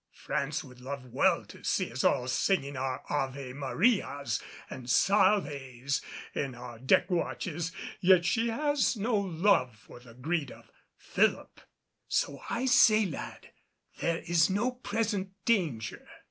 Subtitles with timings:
[0.15, 6.01] France would love well to see us all singing our ave Marias and salves
[6.33, 11.61] in our deck watches, yet she has no love for the greed of Philip.
[12.07, 13.51] So I say, lad,
[13.99, 16.03] there is no present danger."